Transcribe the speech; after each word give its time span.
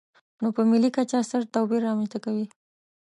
نو 0.41 0.47
په 0.55 0.61
ملي 0.69 0.89
کچه 0.95 1.17
ستر 1.27 1.41
توپیر 1.53 1.81
رامنځته 1.87 2.19
کوي. 2.25 2.45